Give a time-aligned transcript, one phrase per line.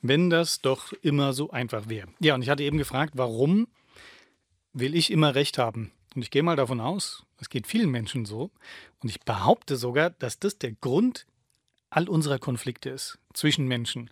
[0.00, 2.08] Wenn das doch immer so einfach wäre.
[2.20, 3.68] Ja, und ich hatte eben gefragt, warum
[4.72, 5.92] will ich immer recht haben?
[6.14, 8.50] Und ich gehe mal davon aus, es geht vielen Menschen so.
[9.00, 11.26] Und ich behaupte sogar, dass das der Grund
[11.90, 14.10] all unserer Konflikte ist zwischen Menschen.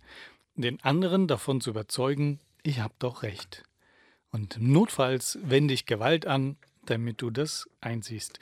[0.54, 3.64] Den anderen davon zu überzeugen, ich habe doch recht.
[4.30, 8.38] Und notfalls wende ich Gewalt an, damit du das einsiehst.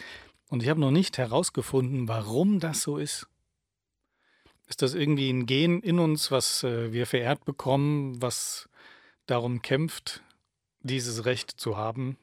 [0.48, 3.26] Und ich habe noch nicht herausgefunden, warum das so ist.
[4.66, 8.68] Ist das irgendwie ein Gen in uns, was äh, wir verehrt bekommen, was
[9.26, 10.22] darum kämpft,
[10.80, 12.16] dieses Recht zu haben?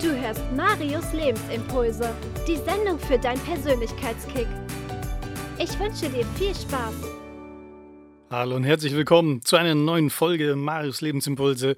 [0.00, 2.14] Du hörst Marius Lebensimpulse,
[2.48, 4.48] die Sendung für dein Persönlichkeitskick.
[5.58, 7.23] Ich wünsche dir viel Spaß.
[8.30, 11.76] Hallo und herzlich willkommen zu einer neuen Folge Marius Lebensimpulse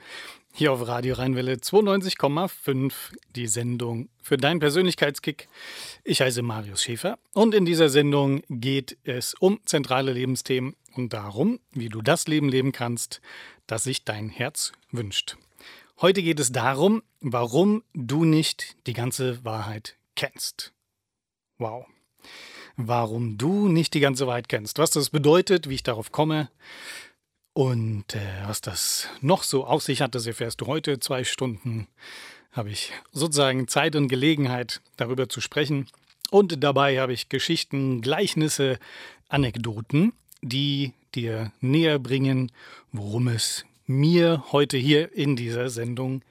[0.54, 2.92] hier auf Radio Rheinwelle 92,5,
[3.34, 5.48] die Sendung für deinen Persönlichkeitskick.
[6.04, 11.58] Ich heiße Marius Schäfer und in dieser Sendung geht es um zentrale Lebensthemen und darum,
[11.72, 13.20] wie du das Leben leben kannst,
[13.66, 15.36] das sich dein Herz wünscht.
[16.00, 20.72] Heute geht es darum, warum du nicht die ganze Wahrheit kennst.
[21.58, 21.86] Wow.
[22.76, 26.50] Warum du nicht die ganze Wahrheit kennst, was das bedeutet, wie ich darauf komme
[27.54, 31.00] und äh, was das noch so auf sich hat, das erfährst du heute.
[31.00, 31.88] Zwei Stunden
[32.52, 35.86] habe ich sozusagen Zeit und Gelegenheit, darüber zu sprechen.
[36.30, 38.78] Und dabei habe ich Geschichten, Gleichnisse,
[39.28, 42.52] Anekdoten, die dir näher bringen,
[42.92, 46.22] worum es mir heute hier in dieser Sendung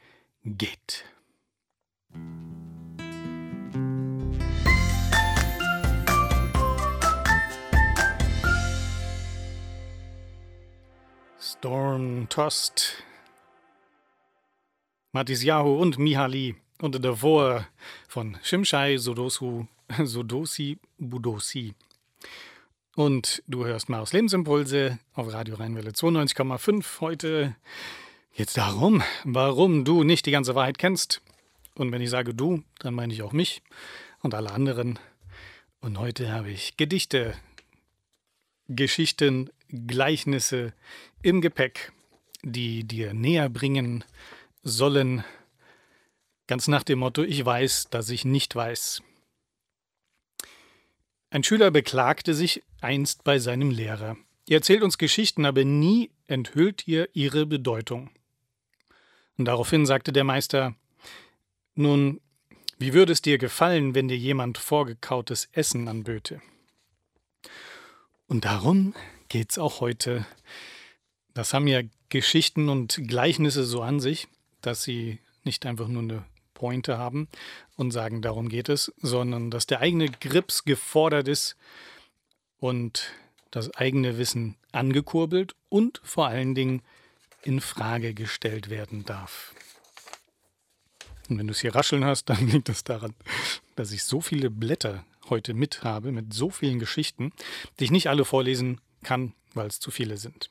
[0.44, 1.06] geht.
[11.66, 13.04] Storm Tost,
[15.14, 17.66] Matisyahu und Mihali und davor
[18.08, 19.66] von Shimshai Sodosu,
[20.04, 21.74] Sodosi Budosi.
[22.96, 27.02] Und du hörst Maus Lebensimpulse auf Radio Rheinwelle 92,5.
[27.02, 27.56] Heute
[28.36, 31.24] geht es darum, warum du nicht die ganze Wahrheit kennst.
[31.74, 33.64] Und wenn ich sage du, dann meine ich auch mich
[34.22, 35.00] und alle anderen.
[35.82, 37.34] Und heute habe ich Gedichte,
[38.68, 40.74] Geschichten, Gleichnisse
[41.22, 41.92] im Gepäck,
[42.44, 44.04] die dir näher bringen
[44.64, 45.24] sollen,
[46.48, 49.02] ganz nach dem Motto, ich weiß, dass ich nicht weiß.
[51.30, 54.16] Ein Schüler beklagte sich einst bei seinem Lehrer.
[54.48, 58.12] Er erzählt uns Geschichten, aber nie enthüllt ihr ihre Bedeutung.
[59.38, 60.76] Und daraufhin sagte der Meister,
[61.74, 62.22] nun,
[62.78, 66.42] wie würde es dir gefallen, wenn dir jemand vorgekautes Essen anböte?
[68.28, 68.94] Und darum
[69.36, 70.26] geht es auch heute.
[71.34, 74.30] Das haben ja Geschichten und Gleichnisse so an sich,
[74.62, 76.24] dass sie nicht einfach nur eine
[76.54, 77.28] Pointe haben
[77.76, 81.58] und sagen, darum geht es, sondern dass der eigene Grips gefordert ist
[82.60, 83.12] und
[83.52, 86.82] das eigene Wissen angekurbelt und vor allen Dingen
[87.44, 89.54] in Frage gestellt werden darf.
[91.28, 93.14] Und wenn du es hier rascheln hast, dann liegt das daran,
[93.76, 97.34] dass ich so viele Blätter heute mit habe, mit so vielen Geschichten,
[97.80, 100.50] die ich nicht alle vorlesen kann, weil es zu viele sind.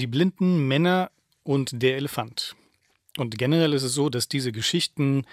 [0.00, 1.10] Die blinden Männer
[1.44, 2.56] und der Elefant.
[3.16, 5.24] Und generell ist es so, dass diese Geschichten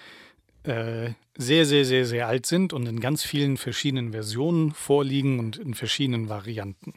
[0.62, 5.56] äh, sehr, sehr, sehr, sehr alt sind und in ganz vielen verschiedenen Versionen vorliegen und
[5.56, 6.94] in verschiedenen Varianten.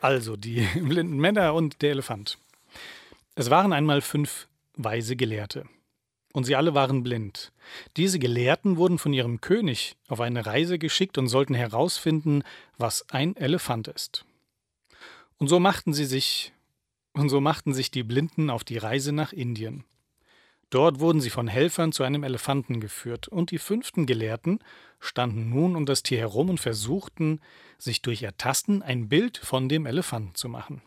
[0.00, 2.38] Also die blinden Männer und der Elefant.
[3.34, 5.66] Es waren einmal fünf weise Gelehrte
[6.36, 7.50] und sie alle waren blind.
[7.96, 12.42] Diese Gelehrten wurden von ihrem König auf eine Reise geschickt und sollten herausfinden,
[12.76, 14.26] was ein Elefant ist.
[15.38, 16.52] Und so machten sie sich
[17.14, 19.84] und so machten sich die Blinden auf die Reise nach Indien.
[20.68, 24.58] Dort wurden sie von Helfern zu einem Elefanten geführt, und die fünften Gelehrten
[25.00, 27.40] standen nun um das Tier herum und versuchten,
[27.78, 30.82] sich durch ihr Tasten ein Bild von dem Elefanten zu machen.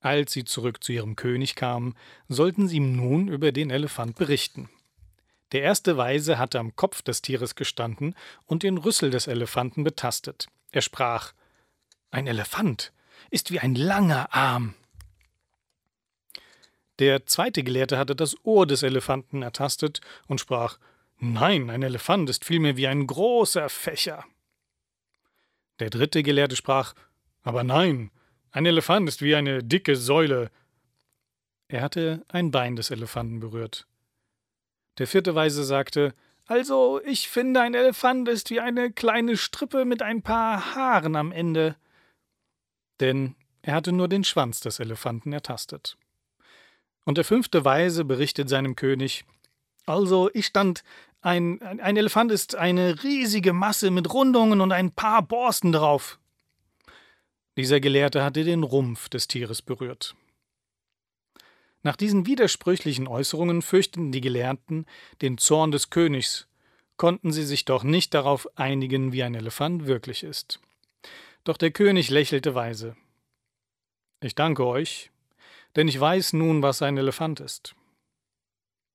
[0.00, 1.94] Als sie zurück zu ihrem König kamen,
[2.28, 4.70] sollten sie ihm nun über den Elefant berichten.
[5.52, 8.14] Der erste Weise hatte am Kopf des Tieres gestanden
[8.46, 10.48] und den Rüssel des Elefanten betastet.
[10.70, 11.32] Er sprach
[12.10, 12.92] Ein Elefant
[13.30, 14.74] ist wie ein langer Arm.
[16.98, 20.78] Der zweite Gelehrte hatte das Ohr des Elefanten ertastet und sprach
[21.18, 24.24] Nein, ein Elefant ist vielmehr wie ein großer Fächer.
[25.78, 26.94] Der dritte Gelehrte sprach
[27.42, 28.10] Aber nein,
[28.52, 30.50] ein Elefant ist wie eine dicke Säule.
[31.68, 33.86] Er hatte ein Bein des Elefanten berührt.
[34.98, 36.14] Der vierte Weise sagte,
[36.46, 41.30] also, ich finde, ein Elefant ist wie eine kleine Strippe mit ein paar Haaren am
[41.30, 41.76] Ende.
[42.98, 45.96] Denn er hatte nur den Schwanz des Elefanten ertastet.
[47.04, 49.24] Und der fünfte Weise berichtet seinem König,
[49.86, 50.84] also, ich stand
[51.22, 56.19] Ein, ein Elefant ist eine riesige Masse mit Rundungen und ein paar Borsten drauf.
[57.60, 60.16] Dieser Gelehrte hatte den Rumpf des Tieres berührt.
[61.82, 64.86] Nach diesen widersprüchlichen Äußerungen fürchteten die Gelehrten
[65.20, 66.48] den Zorn des Königs,
[66.96, 70.58] konnten sie sich doch nicht darauf einigen, wie ein Elefant wirklich ist.
[71.44, 72.96] Doch der König lächelte weise.
[74.22, 75.10] Ich danke euch,
[75.76, 77.74] denn ich weiß nun, was ein Elefant ist.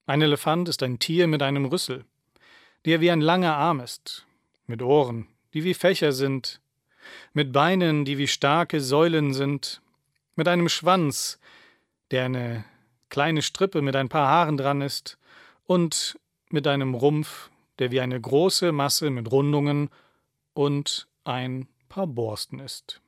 [0.07, 2.03] Ein Elefant ist ein Tier mit einem Rüssel,
[2.85, 4.25] der wie ein langer Arm ist,
[4.65, 6.61] mit Ohren, die wie Fächer sind,
[7.33, 9.81] mit Beinen, die wie starke Säulen sind,
[10.35, 11.39] mit einem Schwanz,
[12.11, 12.65] der eine
[13.09, 15.17] kleine Strippe mit ein paar Haaren dran ist,
[15.65, 16.19] und
[16.49, 17.49] mit einem Rumpf,
[17.79, 19.89] der wie eine große Masse mit Rundungen
[20.53, 23.01] und ein paar Borsten ist.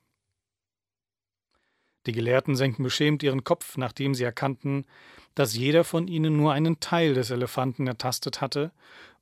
[2.06, 4.86] Die Gelehrten senkten beschämt ihren Kopf, nachdem sie erkannten,
[5.34, 8.72] dass jeder von ihnen nur einen Teil des Elefanten ertastet hatte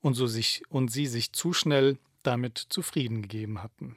[0.00, 3.96] und, so sich, und sie sich zu schnell damit zufrieden gegeben hatten.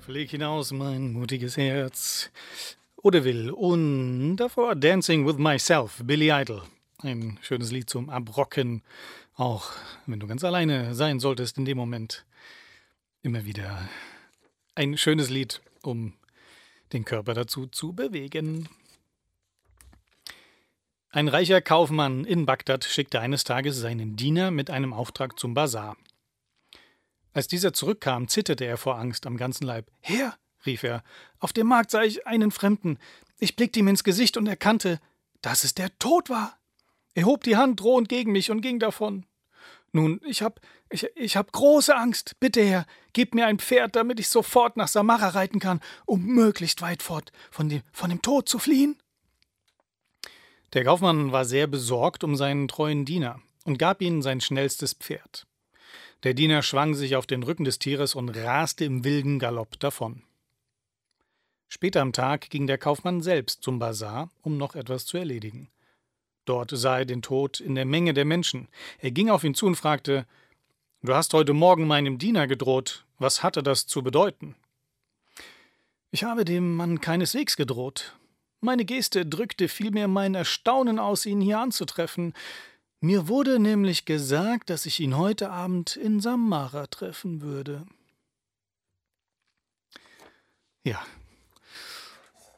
[0.00, 2.30] Flieg hinaus, mein mutiges Herz.
[2.96, 3.50] Oder will.
[3.50, 6.62] Und davor Dancing with Myself, Billy Idol.
[6.98, 8.82] Ein schönes Lied zum Abrocken,
[9.34, 9.72] auch
[10.06, 12.24] wenn du ganz alleine sein solltest in dem Moment.
[13.22, 13.88] Immer wieder
[14.74, 16.14] ein schönes Lied, um
[16.92, 18.68] den Körper dazu zu bewegen.
[21.14, 25.96] Ein reicher Kaufmann in Bagdad schickte eines Tages seinen Diener mit einem Auftrag zum Bazar.
[27.32, 29.92] Als dieser zurückkam, zitterte er vor Angst am ganzen Leib.
[30.00, 30.34] Herr,
[30.66, 31.04] rief er,
[31.38, 32.98] auf dem Markt sah ich einen Fremden.
[33.38, 34.98] Ich blickte ihm ins Gesicht und erkannte,
[35.40, 36.58] dass es der Tod war.
[37.14, 39.24] Er hob die Hand drohend gegen mich und ging davon.
[39.92, 40.60] Nun, ich hab,
[40.90, 42.40] ich, ich hab große Angst.
[42.40, 46.82] Bitte, Herr, gib mir ein Pferd, damit ich sofort nach Samara reiten kann, um möglichst
[46.82, 48.96] weit fort von dem, von dem Tod zu fliehen.
[50.74, 55.46] Der Kaufmann war sehr besorgt um seinen treuen Diener und gab ihm sein schnellstes Pferd.
[56.24, 60.22] Der Diener schwang sich auf den Rücken des Tieres und raste im wilden Galopp davon.
[61.68, 65.68] Später am Tag ging der Kaufmann selbst zum Bazar, um noch etwas zu erledigen.
[66.44, 68.68] Dort sah er den Tod in der Menge der Menschen.
[68.98, 70.26] Er ging auf ihn zu und fragte
[71.02, 73.04] Du hast heute Morgen meinem Diener gedroht.
[73.18, 74.56] Was hatte das zu bedeuten?
[76.10, 78.16] Ich habe dem Mann keineswegs gedroht.
[78.64, 82.32] Meine Geste drückte vielmehr mein Erstaunen aus, ihn hier anzutreffen.
[83.00, 87.84] Mir wurde nämlich gesagt, dass ich ihn heute Abend in Samara treffen würde.
[90.82, 91.04] Ja,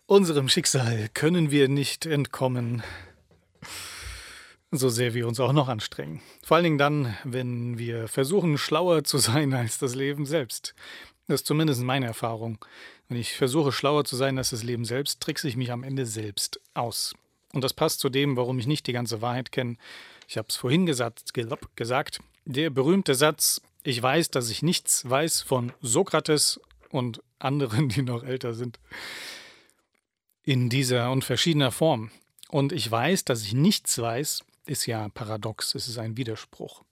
[0.06, 2.85] unserem Schicksal können wir nicht entkommen,
[4.70, 6.23] so sehr wir uns auch noch anstrengen.
[6.44, 10.76] Vor allen Dingen dann, wenn wir versuchen, schlauer zu sein als das Leben selbst.
[11.28, 12.64] Das ist zumindest meine Erfahrung.
[13.08, 16.06] Wenn ich versuche, schlauer zu sein als das Leben selbst, trickse ich mich am Ende
[16.06, 17.14] selbst aus.
[17.52, 19.76] Und das passt zu dem, warum ich nicht die ganze Wahrheit kenne
[20.28, 21.32] ich habe es vorhin gesagt,
[21.76, 28.02] gesagt, der berühmte Satz, ich weiß, dass ich nichts weiß von Sokrates und anderen, die
[28.02, 28.78] noch älter sind,
[30.43, 32.11] in dieser und verschiedener Form.
[32.49, 36.82] Und ich weiß, dass ich nichts weiß, ist ja paradox, es ist ein Widerspruch.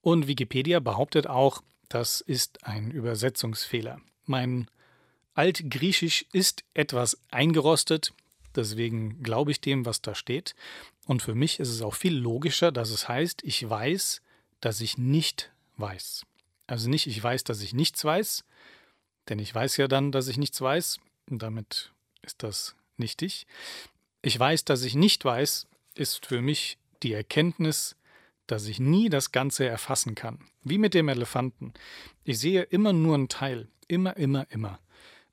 [0.00, 1.62] Und Wikipedia behauptet auch,
[1.92, 4.00] das ist ein Übersetzungsfehler.
[4.24, 4.68] Mein
[5.34, 8.14] Altgriechisch ist etwas eingerostet,
[8.56, 10.54] deswegen glaube ich dem, was da steht.
[11.06, 14.22] Und für mich ist es auch viel logischer, dass es heißt, ich weiß,
[14.60, 16.24] dass ich nicht weiß.
[16.66, 18.44] Also nicht, ich weiß, dass ich nichts weiß,
[19.28, 23.46] denn ich weiß ja dann, dass ich nichts weiß, und damit ist das nichtig.
[24.22, 27.96] Ich weiß, dass ich nicht weiß, ist für mich die Erkenntnis,
[28.46, 30.38] dass ich nie das Ganze erfassen kann.
[30.62, 31.72] Wie mit dem Elefanten.
[32.24, 33.68] Ich sehe immer nur einen Teil.
[33.88, 34.78] Immer, immer, immer.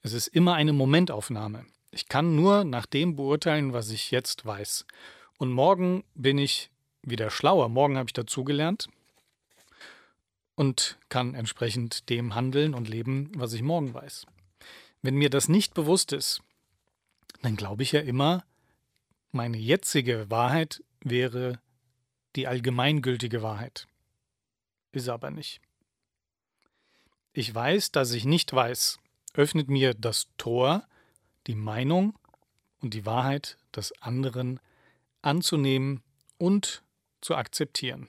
[0.01, 1.65] Es ist immer eine Momentaufnahme.
[1.91, 4.85] Ich kann nur nach dem beurteilen, was ich jetzt weiß.
[5.37, 6.69] Und morgen bin ich
[7.01, 7.69] wieder schlauer.
[7.69, 8.89] Morgen habe ich dazugelernt
[10.55, 14.25] und kann entsprechend dem handeln und leben, was ich morgen weiß.
[15.01, 16.41] Wenn mir das nicht bewusst ist,
[17.41, 18.43] dann glaube ich ja immer,
[19.31, 21.59] meine jetzige Wahrheit wäre
[22.39, 23.85] die allgemeingültige Wahrheit.
[24.93, 25.59] Ist aber nicht.
[27.33, 28.97] Ich weiß, dass ich nicht weiß,
[29.33, 30.87] öffnet mir das Tor,
[31.47, 32.17] die Meinung
[32.79, 34.61] und die Wahrheit des anderen
[35.21, 36.01] anzunehmen
[36.37, 36.81] und
[37.19, 38.07] zu akzeptieren.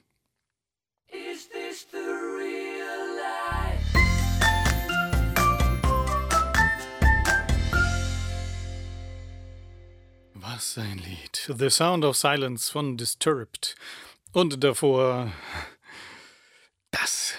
[10.35, 11.53] Was ein Lied.
[11.59, 13.75] The Sound of Silence von Disturbed.
[14.33, 15.33] Und davor
[16.93, 17.35] das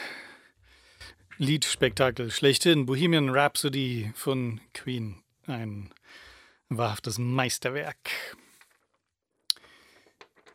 [1.38, 5.24] Liedspektakel schlechthin, Bohemian Rhapsody von Queen.
[5.48, 5.94] Ein
[6.68, 8.38] wahrhaftes Meisterwerk.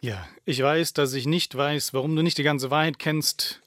[0.02, 3.62] Ja, ich weiß, dass ich nicht weiß, warum du nicht die ganze Wahrheit kennst.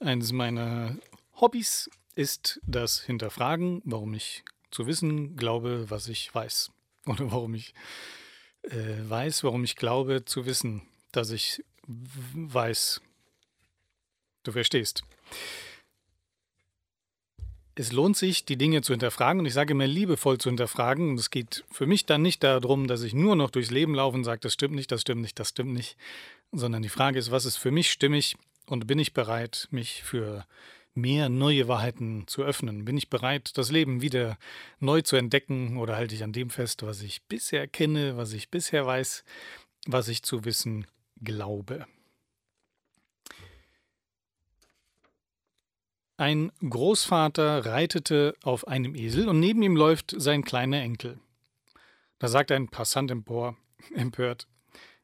[0.00, 0.96] Eines meiner
[1.40, 6.72] Hobbys ist das Hinterfragen, warum ich zu wissen glaube, was ich weiß.
[7.06, 7.72] Oder warum ich
[8.62, 11.64] äh, weiß, warum ich glaube zu wissen, dass ich
[12.34, 13.00] weiß.
[14.42, 15.02] Du verstehst.
[17.74, 21.10] Es lohnt sich, die Dinge zu hinterfragen und ich sage immer liebevoll zu hinterfragen.
[21.10, 24.16] Und es geht für mich dann nicht darum, dass ich nur noch durchs Leben laufe
[24.16, 25.96] und sage, das stimmt nicht, das stimmt nicht, das stimmt nicht,
[26.52, 30.46] sondern die Frage ist, was ist für mich stimmig und bin ich bereit, mich für
[30.94, 32.84] mehr neue Wahrheiten zu öffnen?
[32.84, 34.36] Bin ich bereit, das Leben wieder
[34.78, 38.50] neu zu entdecken oder halte ich an dem fest, was ich bisher kenne, was ich
[38.50, 39.24] bisher weiß,
[39.86, 40.86] was ich zu wissen
[41.20, 41.86] glaube?
[46.16, 51.18] Ein Großvater reitete auf einem Esel und neben ihm läuft sein kleiner Enkel.
[52.18, 53.56] Da sagt ein Passant empor,
[53.94, 54.46] empört: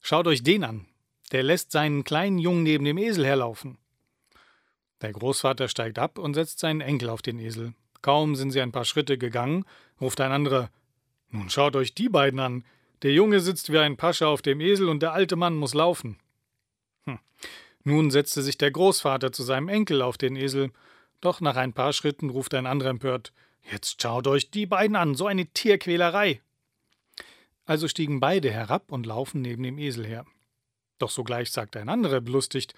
[0.03, 0.87] Schaut euch den an.
[1.33, 3.79] Der lässt seinen kleinen Jungen neben dem Esel herlaufen.
[5.01, 7.75] Der Großvater steigt ab und setzt seinen Enkel auf den Esel.
[8.03, 9.65] Kaum sind sie ein paar Schritte gegangen,
[10.01, 10.71] ruft ein anderer:
[11.31, 12.65] Nun schaut euch die beiden an.
[13.03, 16.19] Der Junge sitzt wie ein Pascha auf dem Esel und der alte Mann muss laufen.
[17.05, 17.19] Hm.
[17.85, 20.71] Nun setzte sich der Großvater zu seinem Enkel auf den Esel
[21.21, 23.33] doch nach ein paar Schritten ruft ein anderer empört:
[23.71, 26.41] Jetzt schaut euch die beiden an, so eine Tierquälerei!
[27.65, 30.25] Also stiegen beide herab und laufen neben dem Esel her.
[30.99, 32.75] Doch sogleich sagt ein anderer belustigt: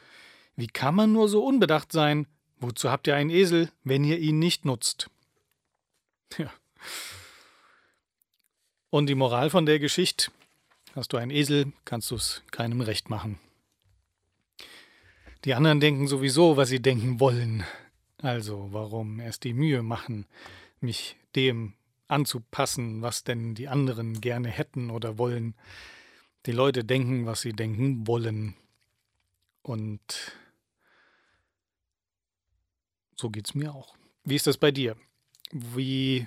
[0.56, 2.26] Wie kann man nur so unbedacht sein?
[2.60, 5.10] Wozu habt ihr einen Esel, wenn ihr ihn nicht nutzt?
[6.36, 6.52] Ja.
[8.90, 10.30] Und die Moral von der Geschichte:
[10.94, 13.38] Hast du einen Esel, kannst du es keinem recht machen.
[15.44, 17.64] Die anderen denken sowieso, was sie denken wollen.
[18.20, 20.26] Also warum erst die Mühe machen,
[20.80, 21.74] mich dem
[22.08, 25.54] anzupassen, was denn die anderen gerne hätten oder wollen.
[26.46, 28.56] Die Leute denken, was sie denken wollen.
[29.62, 30.32] Und
[33.14, 33.96] so geht's mir auch.
[34.24, 34.96] Wie ist das bei dir?
[35.52, 36.26] Wie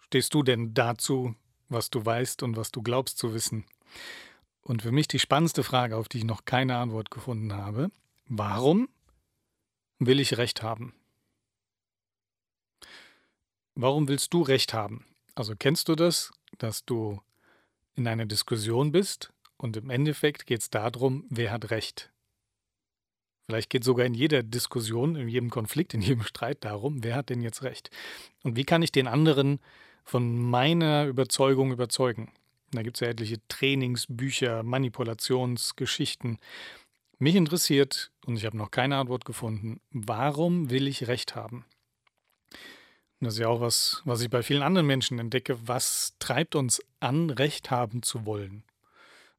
[0.00, 1.34] stehst du denn dazu,
[1.68, 3.64] was du weißt und was du glaubst zu wissen?
[4.62, 7.90] Und für mich die spannendste Frage, auf die ich noch keine Antwort gefunden habe,
[8.26, 8.88] warum
[9.98, 10.94] will ich Recht haben?
[13.74, 15.04] Warum willst du Recht haben?
[15.34, 17.20] Also kennst du das, dass du
[17.94, 22.10] in einer Diskussion bist und im Endeffekt geht es darum, wer hat Recht?
[23.46, 27.14] Vielleicht geht es sogar in jeder Diskussion, in jedem Konflikt, in jedem Streit darum, wer
[27.14, 27.90] hat denn jetzt Recht?
[28.42, 29.60] Und wie kann ich den anderen
[30.06, 32.32] von meiner Überzeugung überzeugen?
[32.70, 36.38] Da gibt es ja etliche Trainingsbücher, Manipulationsgeschichten.
[37.18, 41.64] Mich interessiert, und ich habe noch keine Antwort gefunden, warum will ich Recht haben?
[43.20, 45.58] Das ist ja auch was, was ich bei vielen anderen Menschen entdecke.
[45.66, 48.62] Was treibt uns an, Recht haben zu wollen?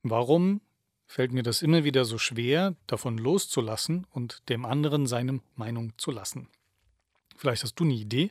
[0.02, 0.62] Warum
[1.06, 6.12] fällt mir das immer wieder so schwer, davon loszulassen und dem anderen seine Meinung zu
[6.12, 6.50] lassen?
[7.38, 8.30] Vielleicht hast du eine Idee.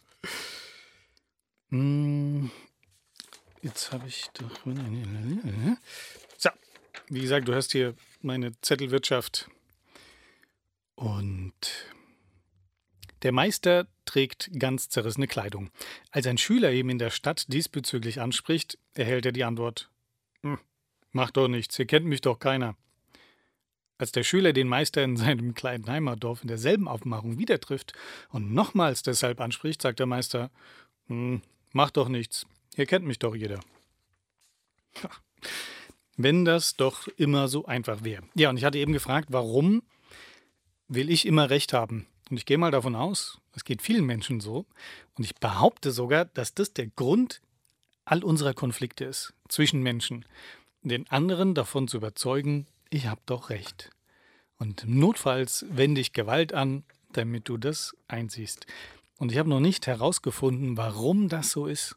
[1.69, 2.49] Hm,
[3.61, 4.51] jetzt habe ich doch.
[6.37, 6.49] So,
[7.09, 9.49] wie gesagt, du hast hier meine Zettelwirtschaft.
[10.95, 11.53] Und
[13.21, 15.69] der Meister trägt ganz zerrissene Kleidung.
[16.11, 19.89] Als ein Schüler ihm in der Stadt diesbezüglich anspricht, erhält er die Antwort:
[20.41, 20.59] hm,
[21.11, 22.75] Mach doch nichts, hier kennt mich doch keiner.
[23.97, 27.93] Als der Schüler den Meister in seinem kleinen Heimatdorf in derselben Aufmachung wieder trifft
[28.29, 30.51] und nochmals deshalb anspricht, sagt der Meister:
[31.07, 31.41] hm,
[31.73, 33.59] Mach doch nichts, hier kennt mich doch jeder.
[36.15, 38.23] Wenn das doch immer so einfach wäre.
[38.33, 39.83] Ja, und ich hatte eben gefragt, warum
[40.87, 42.07] will ich immer recht haben?
[42.29, 44.65] Und ich gehe mal davon aus, es geht vielen Menschen so.
[45.15, 47.41] Und ich behaupte sogar, dass das der Grund
[48.05, 50.25] all unserer Konflikte ist zwischen Menschen.
[50.81, 53.91] Den anderen davon zu überzeugen, ich habe doch recht.
[54.57, 58.65] Und notfalls wende ich Gewalt an, damit du das einsiehst.
[59.17, 61.95] Und ich habe noch nicht herausgefunden, warum das so ist.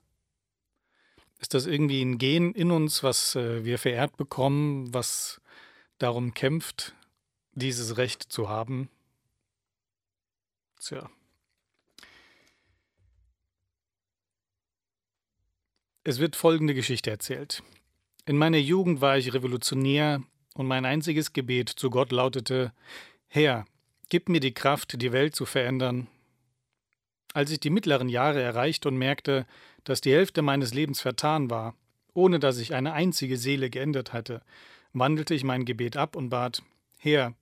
[1.38, 5.40] Ist das irgendwie ein Gen in uns, was äh, wir verehrt bekommen, was
[5.98, 6.94] darum kämpft,
[7.52, 8.90] dieses Recht zu haben?
[10.78, 11.10] Tja.
[16.04, 17.62] Es wird folgende Geschichte erzählt.
[18.26, 20.22] In meiner Jugend war ich revolutionär
[20.54, 22.72] und mein einziges Gebet zu Gott lautete:
[23.28, 23.64] Herr,
[24.08, 26.08] gib mir die Kraft, die Welt zu verändern.
[27.32, 29.46] Als ich die mittleren Jahre erreichte und merkte,
[29.84, 31.74] dass die Hälfte meines Lebens vertan war,
[32.12, 34.42] ohne dass ich eine einzige Seele geändert hatte,
[34.92, 36.62] wandelte ich mein Gebet ab und bat:
[36.98, 37.34] Herr,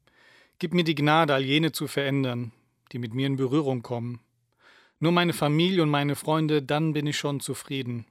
[0.59, 2.53] gib mir die Gnade, all jene zu verändern,
[2.93, 4.21] die mit mir in Berührung kommen.
[5.00, 8.05] Nur meine Familie und meine Freunde, dann bin ich schon zufrieden.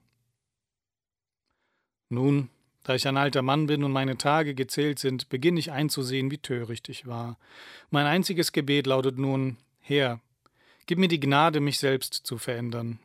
[2.10, 2.50] Nun,
[2.88, 6.38] da ich ein alter Mann bin und meine Tage gezählt sind, beginne ich einzusehen, wie
[6.38, 7.38] töricht ich war.
[7.90, 10.22] Mein einziges Gebet lautet nun, Herr,
[10.86, 13.00] gib mir die Gnade, mich selbst zu verändern.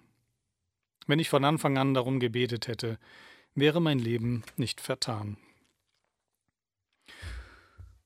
[1.08, 2.96] Wenn ich von Anfang an darum gebetet hätte,
[3.56, 5.36] wäre mein Leben nicht vertan.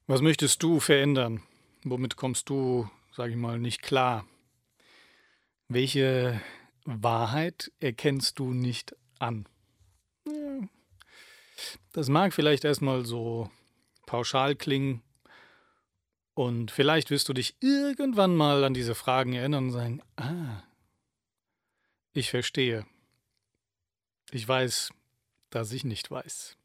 [0.07, 1.43] Was möchtest du verändern?
[1.85, 4.27] Womit kommst du, sage ich mal, nicht klar?
[5.69, 6.41] Welche
[6.87, 9.47] Wahrheit erkennst du nicht an?
[11.97, 13.49] Das mag vielleicht erstmal so
[14.05, 15.03] pauschal klingen
[16.35, 20.63] und vielleicht wirst du dich irgendwann mal an diese Fragen erinnern und sagen, ah,
[22.13, 22.85] ich verstehe.
[24.31, 24.91] Ich weiß,
[25.49, 26.59] dass ich nicht weiß.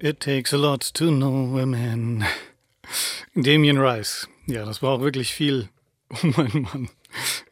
[0.00, 2.24] It takes a lot to know a man.
[3.36, 4.26] Damien Rice.
[4.50, 5.68] Ja, das war auch wirklich viel,
[6.22, 6.90] um einen Mann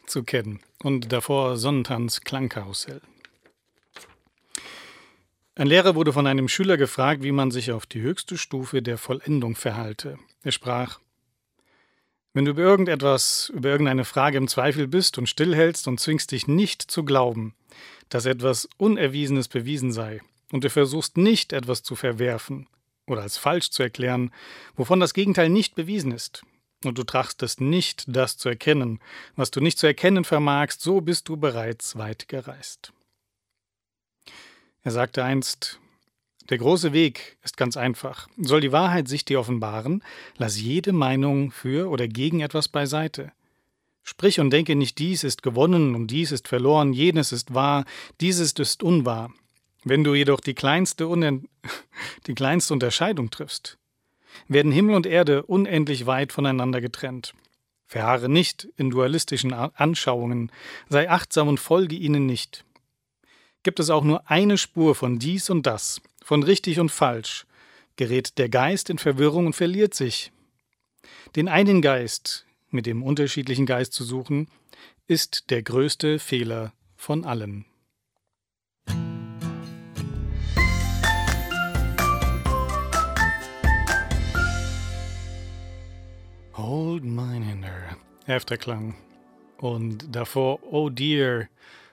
[0.07, 0.59] zu kennen.
[0.83, 3.01] Und davor Sonnentanz Klangkarussell.
[5.55, 8.99] Ein Lehrer wurde von einem Schüler gefragt, wie man sich auf die höchste Stufe der
[8.99, 10.19] Vollendung verhalte.
[10.43, 10.99] Er sprach:
[12.33, 16.49] Wenn du über irgendetwas, über irgendeine Frage im Zweifel bist und stillhältst und zwingst dich
[16.49, 17.55] nicht zu glauben,
[18.09, 22.67] dass etwas Unerwiesenes bewiesen sei, und du versuchst nicht etwas zu verwerfen
[23.07, 24.33] oder als falsch zu erklären,
[24.75, 26.43] wovon das Gegenteil nicht bewiesen ist,
[26.85, 29.01] und du trachtest nicht, das zu erkennen,
[29.37, 32.93] was du nicht zu erkennen vermagst, so bist du bereits weit gereist.
[34.83, 35.81] Er sagte einst,
[36.51, 38.29] der große Weg ist ganz einfach.
[38.39, 40.03] Soll die Wahrheit sich dir offenbaren,
[40.37, 43.33] lass jede Meinung für oder gegen etwas beiseite.
[44.03, 47.85] Sprich und denke nicht, dies ist gewonnen und dies ist verloren, jenes ist wahr,
[48.23, 49.31] dieses ist unwahr.
[49.85, 51.05] Wenn du jedoch die kleinste,
[52.27, 53.78] die kleinste Unterscheidung triffst,
[54.47, 57.35] werden Himmel und Erde unendlich weit voneinander getrennt.
[57.87, 60.53] Verharre nicht in dualistischen Anschauungen,
[60.89, 62.65] sei achtsam und folge ihnen nicht.
[63.63, 67.47] Gibt es auch nur eine Spur von dies und das, von richtig und falsch,
[67.97, 70.33] gerät der Geist in Verwirrung und verliert sich.
[71.35, 74.49] Den einen Geist mit dem unterschiedlichen Geist zu suchen,
[75.07, 77.65] ist der größte Fehler von allen.
[86.59, 87.97] Hold Mine in there.
[88.27, 88.97] Afterklang.
[89.59, 91.47] Und davor Oh Dear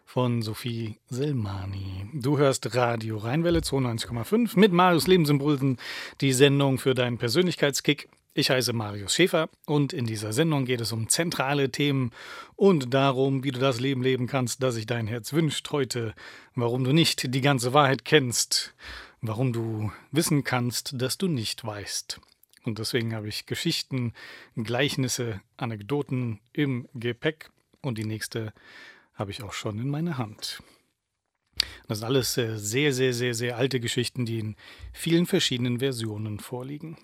[0.05, 2.09] von Sophie Selmani.
[2.15, 5.77] Du hörst Radio Rheinwelle 92,5 mit Marius Lebensimpulsen,
[6.19, 8.09] die Sendung für deinen Persönlichkeitskick.
[8.33, 12.09] Ich heiße Marius Schäfer und in dieser Sendung geht es um zentrale Themen
[12.55, 16.15] und darum, wie du das Leben leben kannst, das sich dein Herz wünscht heute,
[16.55, 18.73] warum du nicht die ganze Wahrheit kennst,
[19.21, 22.19] warum du wissen kannst, dass du nicht weißt.
[22.65, 24.13] Und deswegen habe ich Geschichten,
[24.55, 27.51] Gleichnisse, Anekdoten im Gepäck.
[27.81, 28.53] Und die nächste
[29.13, 30.61] habe ich auch schon in meiner Hand.
[31.87, 34.55] Das sind alles sehr, sehr, sehr, sehr alte Geschichten, die in
[34.91, 36.97] vielen verschiedenen Versionen vorliegen.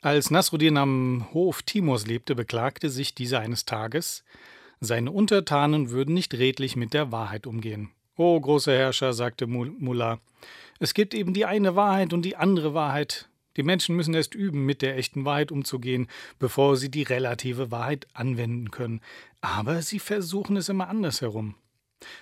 [0.00, 4.24] Als Nasruddin am Hof Timurs lebte, beklagte sich dieser eines Tages,
[4.80, 7.90] seine Untertanen würden nicht redlich mit der Wahrheit umgehen.
[8.16, 10.20] O großer Herrscher, sagte Mullah,
[10.78, 13.28] es gibt eben die eine Wahrheit und die andere Wahrheit.
[13.56, 18.06] Die Menschen müssen erst üben, mit der echten Wahrheit umzugehen, bevor sie die relative Wahrheit
[18.12, 19.00] anwenden können.
[19.40, 21.54] Aber sie versuchen es immer andersherum.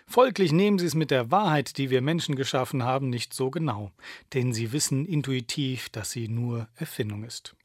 [0.07, 3.91] Folglich nehmen sie es mit der Wahrheit, die wir Menschen geschaffen haben, nicht so genau,
[4.33, 7.57] denn sie wissen intuitiv, dass sie nur Erfindung ist.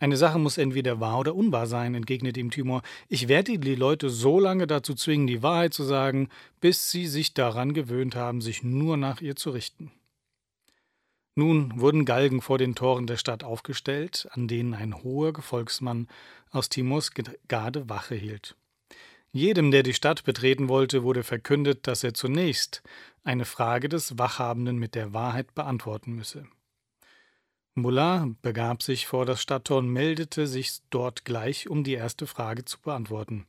[0.00, 2.82] Eine Sache muss entweder wahr oder unwahr sein, entgegnet ihm Timur.
[3.08, 6.28] Ich werde die Leute so lange dazu zwingen, die Wahrheit zu sagen,
[6.60, 9.90] bis sie sich daran gewöhnt haben, sich nur nach ihr zu richten.
[11.38, 16.08] Nun wurden Galgen vor den Toren der Stadt aufgestellt, an denen ein hoher Gefolgsmann
[16.50, 17.12] aus Timurs
[17.46, 18.56] Garde Wache hielt.
[19.30, 22.82] Jedem, der die Stadt betreten wollte, wurde verkündet, dass er zunächst
[23.22, 26.44] eine Frage des Wachhabenden mit der Wahrheit beantworten müsse.
[27.76, 32.64] Mullah begab sich vor das Stadttor und meldete sich dort gleich, um die erste Frage
[32.64, 33.46] zu beantworten.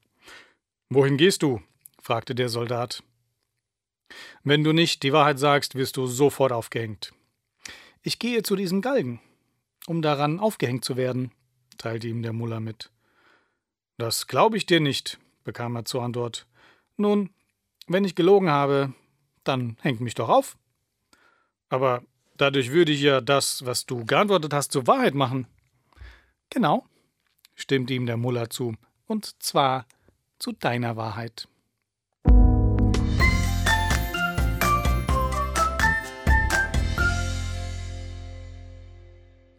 [0.89, 1.59] Wohin gehst du?
[1.99, 3.01] fragte der Soldat.
[4.43, 7.13] Wenn du nicht die Wahrheit sagst, wirst du sofort aufgehängt.
[8.01, 9.19] Ich gehe zu diesem Galgen,
[9.85, 11.31] um daran aufgehängt zu werden,
[11.77, 12.91] teilte ihm der Mullah mit.
[13.97, 16.47] Das glaube ich dir nicht, bekam er zur Antwort.
[16.95, 17.31] Nun,
[17.87, 18.93] wenn ich gelogen habe,
[19.43, 20.57] dann hängt mich doch auf.
[21.67, 22.01] Aber
[22.37, 25.47] dadurch würde ich ja das, was du geantwortet hast, zur Wahrheit machen.
[26.49, 26.85] Genau,
[27.55, 28.75] stimmte ihm der Mullah zu,
[29.07, 29.85] und zwar
[30.39, 31.48] zu deiner Wahrheit.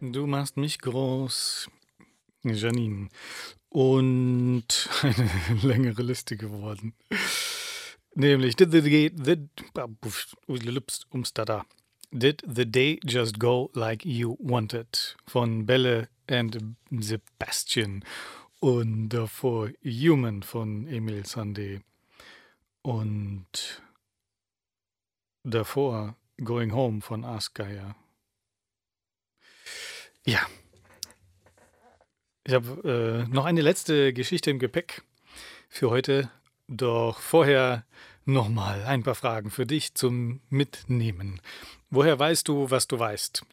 [0.03, 1.69] Du machst mich groß,
[2.41, 3.09] Janine.
[3.69, 6.95] Und eine längere Liste geworden.
[8.15, 9.11] Nämlich, did the, the,
[12.11, 15.15] did the day just go like you wanted?
[15.27, 16.57] Von Belle and
[16.89, 18.03] Sebastian.
[18.59, 21.81] Und davor Human von Emil Sandé.
[22.81, 23.83] Und
[25.43, 27.95] davor Going Home von Askaya.
[30.25, 30.45] Ja,
[32.43, 35.03] ich habe äh, noch eine letzte Geschichte im Gepäck
[35.69, 36.31] für heute.
[36.67, 37.85] Doch vorher
[38.25, 41.39] nochmal ein paar Fragen für dich zum Mitnehmen.
[41.89, 43.43] Woher weißt du, was du weißt?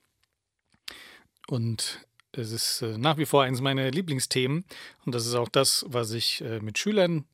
[1.49, 4.65] Und es ist äh, nach wie vor eines meiner Lieblingsthemen.
[5.05, 7.25] Und das ist auch das, was ich äh, mit Schülern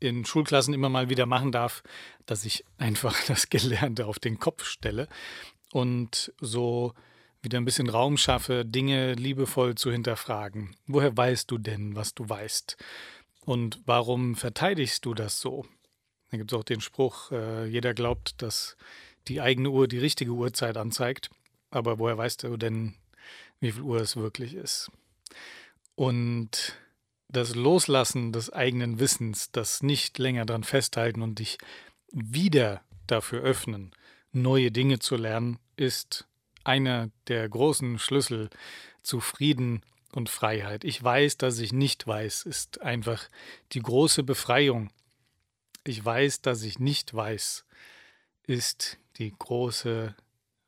[0.00, 1.84] in Schulklassen immer mal wieder machen darf,
[2.26, 5.08] dass ich einfach das Gelernte auf den Kopf stelle
[5.72, 6.92] und so
[7.42, 10.76] wieder ein bisschen Raum schaffe, Dinge liebevoll zu hinterfragen.
[10.86, 12.76] Woher weißt du denn, was du weißt?
[13.44, 15.66] Und warum verteidigst du das so?
[16.30, 18.76] Da gibt es auch den Spruch, äh, jeder glaubt, dass
[19.28, 21.30] die eigene Uhr die richtige Uhrzeit anzeigt.
[21.70, 22.94] Aber woher weißt du denn,
[23.60, 24.90] wie viel Uhr es wirklich ist?
[25.94, 26.78] Und
[27.28, 31.58] das Loslassen des eigenen Wissens, das nicht länger daran festhalten und dich
[32.12, 33.92] wieder dafür öffnen,
[34.32, 36.26] neue Dinge zu lernen, ist
[36.64, 38.50] einer der großen Schlüssel
[39.02, 40.84] zu Frieden und Freiheit.
[40.84, 43.28] Ich weiß, dass ich nicht weiß, ist einfach
[43.72, 44.90] die große Befreiung.
[45.84, 47.64] Ich weiß, dass ich nicht weiß,
[48.46, 50.14] ist die große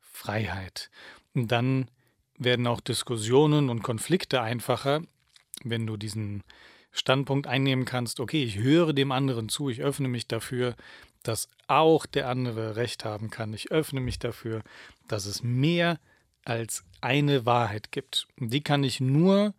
[0.00, 0.90] Freiheit.
[1.34, 1.90] Und dann
[2.38, 5.02] werden auch Diskussionen und Konflikte einfacher,
[5.62, 6.42] wenn du diesen
[6.90, 10.76] Standpunkt einnehmen kannst, okay, ich höre dem anderen zu, ich öffne mich dafür,
[11.24, 13.52] dass auch der andere recht haben kann.
[13.52, 14.62] Ich öffne mich dafür,
[15.08, 15.98] dass es mehr
[16.44, 18.28] als eine Wahrheit gibt.
[18.38, 19.54] Und die kann ich nur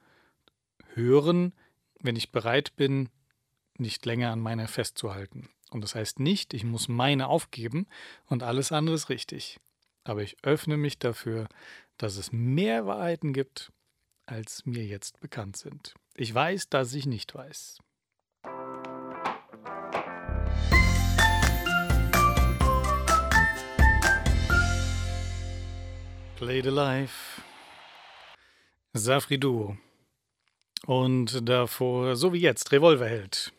[0.94, 1.54] hören,
[2.00, 3.10] wenn ich bereit bin,
[3.78, 5.50] nicht länger an meiner festzuhalten.
[5.72, 7.88] Und das heißt nicht, ich muss meine aufgeben
[8.28, 9.60] und alles andere ist richtig.
[10.04, 11.48] Aber ich öffne mich dafür,
[11.98, 13.72] dass es mehr Wahrheiten gibt,
[14.28, 15.96] als mir jetzt bekannt sind.
[16.16, 17.80] Ich weiß, dass ich nicht weiß.
[26.36, 27.42] Play the Life.
[28.94, 29.78] Safri Duo.
[30.86, 33.54] Und davor, so wie jetzt, Revolverheld.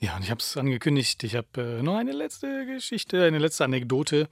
[0.00, 3.64] Ja, und ich habe es angekündigt, ich habe äh, noch eine letzte Geschichte, eine letzte
[3.64, 4.28] Anekdote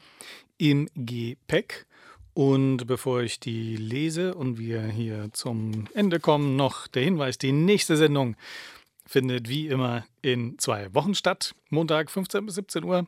[0.58, 1.86] im Gepäck.
[2.34, 7.52] Und bevor ich die lese und wir hier zum Ende kommen, noch der Hinweis, die
[7.52, 8.36] nächste Sendung
[9.06, 13.06] findet wie immer in zwei Wochen statt, Montag 15 bis 17 Uhr.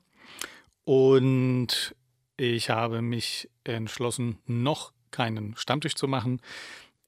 [0.85, 1.95] Und
[2.37, 6.41] ich habe mich entschlossen, noch keinen Stammtisch zu machen.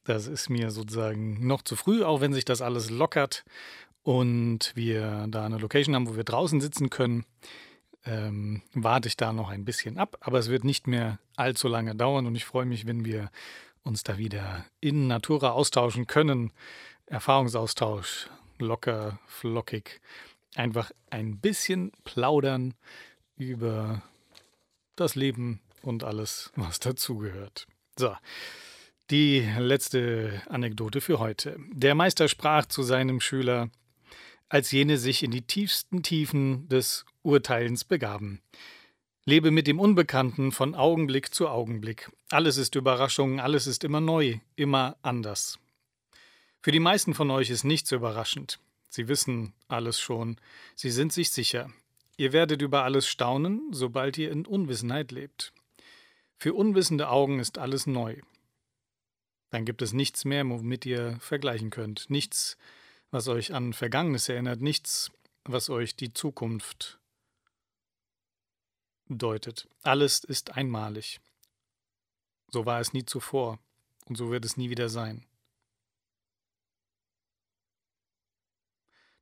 [0.05, 3.45] Das ist mir sozusagen noch zu früh, auch wenn sich das alles lockert
[4.03, 7.25] und wir da eine Location haben, wo wir draußen sitzen können.
[8.05, 11.97] Ähm, warte ich da noch ein bisschen ab, aber es wird nicht mehr allzu lange
[11.97, 13.31] dauern und ich freue mich, wenn wir
[13.83, 16.53] uns da wieder in Natura austauschen können.
[17.07, 20.01] Erfahrungsaustausch, locker, flockig,
[20.55, 22.75] einfach ein bisschen plaudern
[23.37, 24.03] über
[24.97, 27.67] das Leben und alles, was dazugehört.
[27.99, 28.15] So,
[29.11, 31.59] die letzte Anekdote für heute.
[31.73, 33.71] Der Meister sprach zu seinem Schüler,
[34.49, 38.41] als jene sich in die tiefsten Tiefen des Urteilens begaben.
[39.25, 42.11] Lebe mit dem Unbekannten von Augenblick zu Augenblick.
[42.31, 45.59] Alles ist Überraschung, alles ist immer neu, immer anders.
[46.63, 48.59] Für die meisten von euch ist nichts überraschend.
[48.89, 50.37] Sie wissen alles schon.
[50.75, 51.71] Sie sind sich sicher.
[52.17, 55.53] Ihr werdet über alles staunen, sobald ihr in Unwissenheit lebt.
[56.39, 58.21] Für unwissende Augen ist alles neu.
[59.51, 62.11] Dann gibt es nichts mehr, womit ihr vergleichen könnt.
[62.11, 62.57] Nichts,
[63.11, 64.61] was euch an Vergangenes erinnert.
[64.61, 65.11] Nichts,
[65.45, 66.99] was euch die Zukunft
[69.09, 69.69] deutet.
[69.83, 71.21] Alles ist einmalig.
[72.49, 73.59] So war es nie zuvor
[74.07, 75.27] und so wird es nie wieder sein.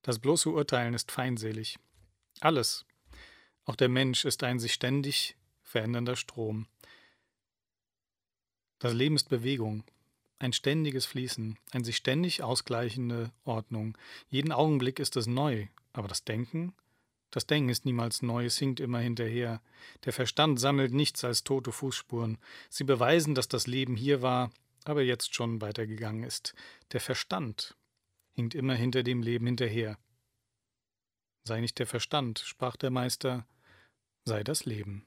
[0.02, 1.78] Das bloße Urteilen ist feindselig.
[2.40, 2.84] Alles,
[3.64, 6.66] auch der Mensch, ist ein sich ständig verändernder Strom.
[8.78, 9.84] Das Leben ist Bewegung,
[10.38, 13.96] ein ständiges Fließen, eine sich ständig ausgleichende Ordnung.
[14.28, 16.74] Jeden Augenblick ist es neu, aber das Denken,
[17.34, 19.60] das Denken ist niemals neu, es hinkt immer hinterher.
[20.04, 22.38] Der Verstand sammelt nichts als tote Fußspuren.
[22.68, 24.52] Sie beweisen, dass das Leben hier war,
[24.84, 26.54] aber jetzt schon weitergegangen ist.
[26.92, 27.74] Der Verstand
[28.34, 29.98] hinkt immer hinter dem Leben hinterher.
[31.46, 33.44] Sei nicht der Verstand, sprach der Meister,
[34.24, 35.04] sei das Leben.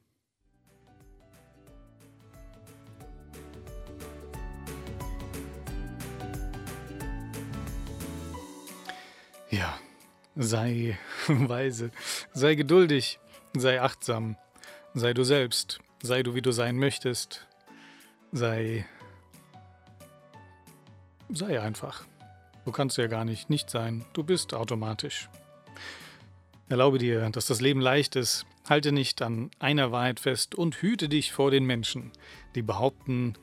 [9.49, 9.79] Ja,
[10.35, 11.89] sei weise,
[12.33, 13.19] sei geduldig,
[13.55, 14.37] sei achtsam,
[14.93, 17.47] sei du selbst, sei du, wie du sein möchtest,
[18.31, 18.85] sei
[21.29, 22.05] sei einfach.
[22.63, 24.05] Du kannst ja gar nicht nicht sein.
[24.13, 25.29] Du bist automatisch.
[26.69, 28.45] Erlaube dir, dass das Leben leicht ist.
[28.69, 32.11] Halte nicht an einer Wahrheit fest und hüte dich vor den Menschen,
[32.55, 33.35] die behaupten,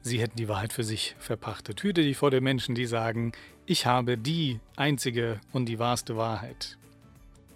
[0.00, 1.82] sie hätten die Wahrheit für sich verpachtet.
[1.82, 3.32] Hüte dich vor den Menschen, die sagen,
[3.66, 6.76] ich habe die einzige und die wahrste Wahrheit.